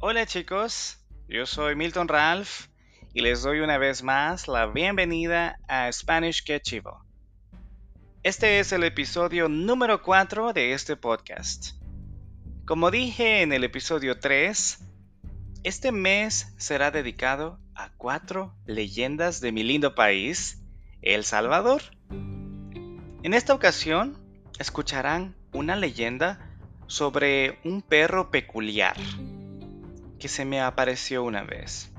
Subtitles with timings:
[0.00, 2.68] Hola chicos, yo soy Milton Ralph
[3.14, 7.04] y les doy una vez más la bienvenida a Spanish Chivo.
[8.22, 11.72] Este es el episodio número 4 de este podcast.
[12.64, 14.78] Como dije en el episodio 3,
[15.64, 20.62] este mes será dedicado a cuatro leyendas de mi lindo país,
[21.02, 21.82] El Salvador.
[22.10, 24.16] En esta ocasión
[24.60, 28.96] escucharán una leyenda sobre un perro peculiar
[30.18, 31.92] que se me apareció una vez,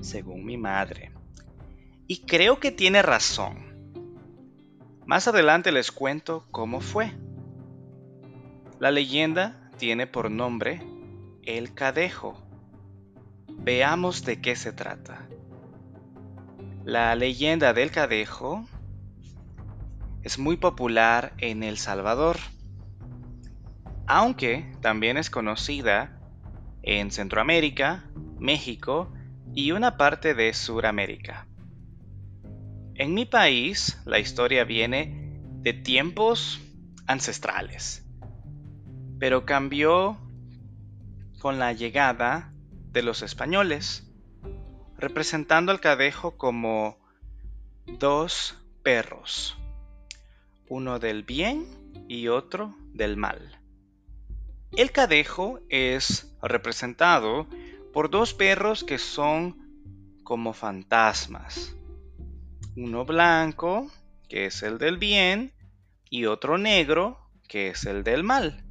[0.00, 1.12] según mi madre.
[2.06, 3.66] Y creo que tiene razón.
[5.04, 7.12] Más adelante les cuento cómo fue.
[8.78, 10.82] La leyenda tiene por nombre
[11.42, 12.36] El Cadejo.
[13.48, 15.26] Veamos de qué se trata.
[16.84, 18.64] La leyenda del Cadejo
[20.22, 22.36] es muy popular en El Salvador,
[24.06, 26.15] aunque también es conocida
[26.86, 28.04] en Centroamérica,
[28.38, 29.12] México
[29.54, 31.46] y una parte de Suramérica.
[32.94, 36.60] En mi país, la historia viene de tiempos
[37.06, 38.06] ancestrales,
[39.18, 40.16] pero cambió
[41.40, 42.52] con la llegada
[42.92, 44.08] de los españoles,
[44.96, 46.96] representando al cadejo como
[47.98, 49.58] dos perros,
[50.68, 51.66] uno del bien
[52.08, 53.65] y otro del mal.
[54.72, 57.46] El cadejo es representado
[57.92, 59.56] por dos perros que son
[60.22, 61.74] como fantasmas.
[62.76, 63.90] Uno blanco,
[64.28, 65.52] que es el del bien,
[66.10, 68.64] y otro negro, que es el del mal.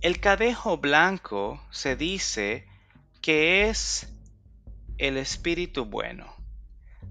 [0.00, 2.66] El cadejo blanco se dice
[3.20, 4.12] que es
[4.98, 6.34] el espíritu bueno,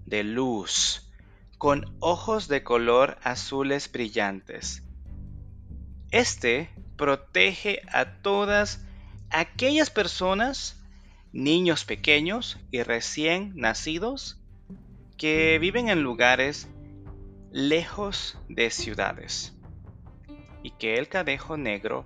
[0.06, 1.10] de luz,
[1.58, 4.84] con ojos de color azules brillantes.
[6.10, 6.70] Este
[7.02, 8.86] protege a todas
[9.32, 10.80] aquellas personas,
[11.34, 14.40] niños pequeños y recién nacidos,
[15.18, 16.70] que viven en lugares
[17.50, 19.58] lejos de ciudades
[20.62, 22.06] y que el cadejo negro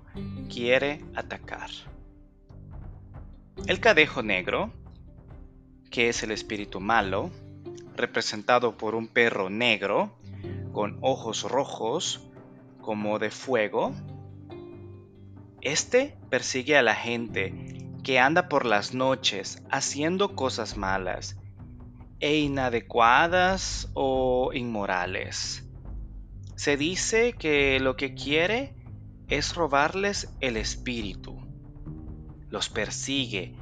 [0.50, 1.72] quiere atacar.
[3.68, 4.72] El cadejo negro,
[5.92, 7.32] que es el espíritu malo,
[7.98, 10.18] representado por un perro negro
[10.72, 12.22] con ojos rojos
[12.80, 13.94] como de fuego,
[15.66, 21.38] este persigue a la gente que anda por las noches haciendo cosas malas
[22.20, 25.68] e inadecuadas o inmorales.
[26.56, 28.76] Se dice que lo que quiere
[29.28, 31.36] es robarles el espíritu.
[32.50, 33.56] Los persigue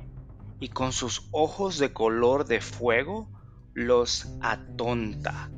[0.59, 3.29] y con sus ojos de color de fuego
[3.73, 5.49] los atonta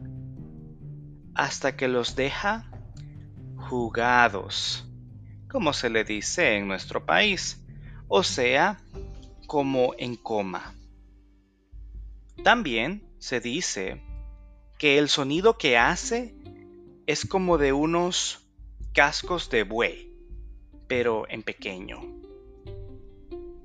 [1.34, 2.70] hasta que los deja
[3.58, 4.88] jugados
[5.56, 7.64] como se le dice en nuestro país,
[8.10, 8.78] o sea,
[9.48, 10.76] como en coma.
[12.44, 14.02] También se dice
[14.78, 16.36] que el sonido que hace
[17.08, 18.46] es como de unos
[18.92, 20.14] cascos de buey,
[20.90, 22.02] pero en pequeño.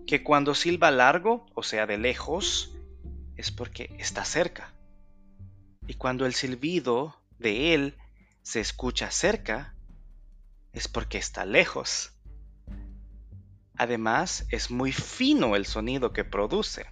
[0.07, 2.73] Que cuando silba largo, o sea, de lejos,
[3.37, 4.73] es porque está cerca.
[5.89, 7.97] Y cuando el silbido de él
[8.43, 9.75] se escucha cerca,
[10.73, 12.13] es porque está lejos.
[13.77, 16.87] Además, es muy fino el sonido que produce.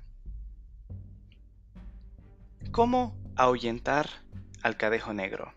[2.70, 4.08] ¿Cómo ahuyentar
[4.62, 5.52] al cadejo negro?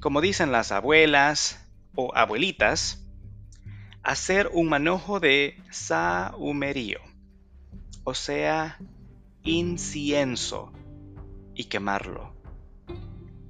[0.00, 3.04] Como dicen las abuelas o abuelitas,
[4.02, 7.00] hacer un manojo de sahumerio,
[8.04, 8.78] o sea,
[9.42, 10.72] incienso,
[11.54, 12.39] y quemarlo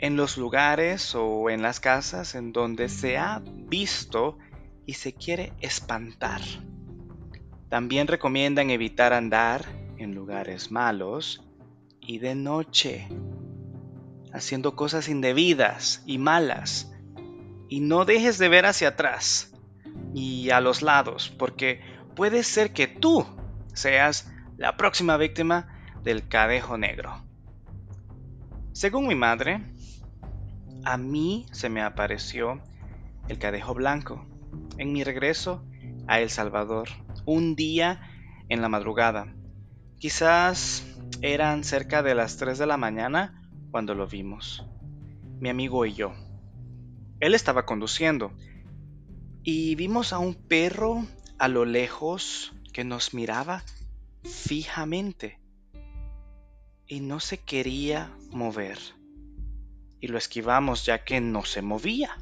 [0.01, 4.39] en los lugares o en las casas en donde se ha visto
[4.87, 6.41] y se quiere espantar.
[7.69, 9.65] También recomiendan evitar andar
[9.99, 11.47] en lugares malos
[12.01, 13.09] y de noche,
[14.33, 16.91] haciendo cosas indebidas y malas.
[17.69, 19.53] Y no dejes de ver hacia atrás
[20.15, 21.83] y a los lados, porque
[22.17, 23.27] puede ser que tú
[23.75, 25.69] seas la próxima víctima
[26.03, 27.23] del cadejo negro.
[28.73, 29.63] Según mi madre,
[30.85, 32.61] a mí se me apareció
[33.29, 34.27] el cadejo blanco
[34.79, 35.65] en mi regreso
[36.07, 36.89] a El Salvador,
[37.27, 38.01] un día
[38.49, 39.35] en la madrugada.
[39.99, 40.87] Quizás
[41.23, 44.65] eran cerca de las 3 de la mañana cuando lo vimos,
[45.39, 46.13] mi amigo y yo.
[47.21, 48.33] Él estaba conduciendo
[49.43, 51.07] y vimos a un perro
[51.39, 53.63] a lo lejos que nos miraba
[54.25, 55.39] fijamente
[56.87, 58.79] y no se quería mover
[60.01, 62.17] y lo esquivamos ya que no se movía.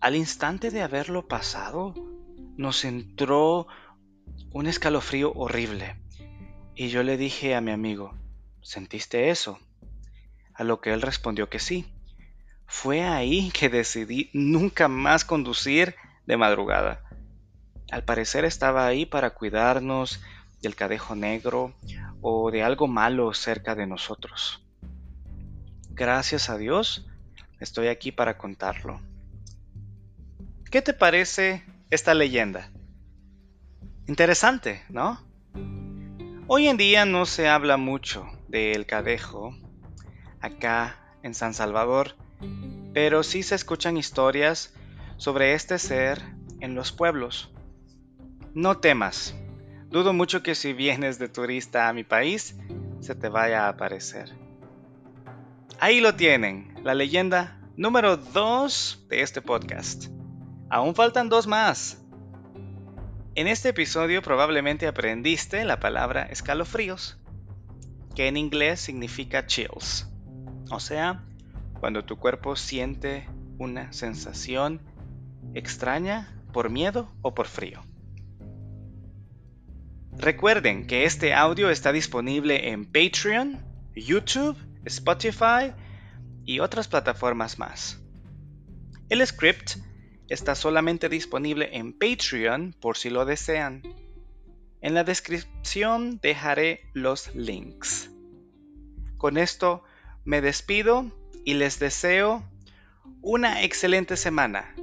[0.00, 1.94] Al instante de haberlo pasado,
[2.56, 3.66] nos entró
[4.52, 5.96] un escalofrío horrible.
[6.74, 8.14] Y yo le dije a mi amigo,
[8.62, 9.58] ¿sentiste eso?
[10.54, 11.86] A lo que él respondió que sí.
[12.66, 15.96] Fue ahí que decidí nunca más conducir
[16.26, 17.02] de madrugada.
[17.90, 20.20] Al parecer estaba ahí para cuidarnos
[20.60, 21.74] del cadejo negro
[22.20, 24.67] o de algo malo cerca de nosotros.
[25.98, 27.04] Gracias a Dios,
[27.58, 29.00] estoy aquí para contarlo.
[30.70, 32.70] ¿Qué te parece esta leyenda?
[34.06, 35.20] Interesante, ¿no?
[36.46, 39.56] Hoy en día no se habla mucho del cadejo
[40.40, 42.14] acá en San Salvador,
[42.94, 44.72] pero sí se escuchan historias
[45.16, 46.22] sobre este ser
[46.60, 47.50] en los pueblos.
[48.54, 49.34] No temas,
[49.90, 52.54] dudo mucho que si vienes de turista a mi país
[53.00, 54.47] se te vaya a aparecer.
[55.80, 60.06] Ahí lo tienen, la leyenda número 2 de este podcast.
[60.70, 62.02] Aún faltan dos más.
[63.36, 67.16] En este episodio probablemente aprendiste la palabra escalofríos,
[68.16, 70.10] que en inglés significa chills,
[70.68, 71.24] o sea,
[71.78, 73.28] cuando tu cuerpo siente
[73.58, 74.82] una sensación
[75.54, 77.82] extraña por miedo o por frío.
[80.16, 83.64] Recuerden que este audio está disponible en Patreon,
[83.94, 85.72] YouTube, Spotify
[86.44, 87.98] y otras plataformas más.
[89.08, 89.76] El script
[90.28, 93.82] está solamente disponible en Patreon por si lo desean.
[94.80, 98.10] En la descripción dejaré los links.
[99.16, 99.82] Con esto
[100.24, 101.10] me despido
[101.44, 102.44] y les deseo
[103.22, 104.74] una excelente semana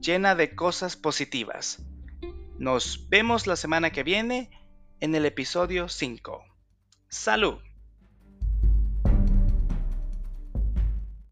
[0.00, 1.82] llena de cosas positivas.
[2.58, 4.50] Nos vemos la semana que viene
[5.00, 6.44] en el episodio 5.
[7.08, 7.67] Salud.